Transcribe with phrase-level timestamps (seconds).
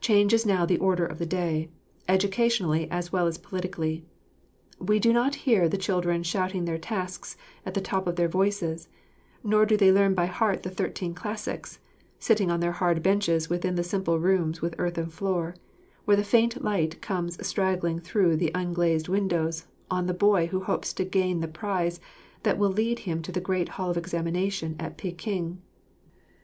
[0.00, 1.70] Change is now the order of the day,
[2.06, 4.04] educationally as well as politically.
[4.78, 8.88] We do not hear the children shouting their tasks at the top of their voices,
[9.42, 11.80] nor do they learn by heart the thirteen classics,
[12.20, 15.56] sitting on their hard benches within the simple rooms with earthen floor,
[16.04, 20.92] where the faint light comes straggling through the unglazed windows on the boy who hopes
[20.92, 21.98] to gain the prize
[22.44, 25.60] that will lead him to the great Halls of Examination at Peking.